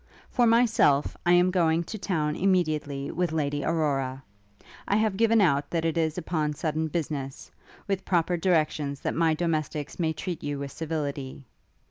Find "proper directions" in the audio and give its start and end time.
8.03-9.01